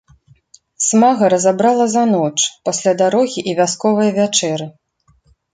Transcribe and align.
Смага 0.85 1.25
разабрала 1.33 1.85
за 1.95 2.03
ноч, 2.13 2.33
пасля 2.71 2.97
дарогі 3.05 3.39
і 3.53 3.57
вясковае 3.63 4.11
вячэры. 4.21 4.65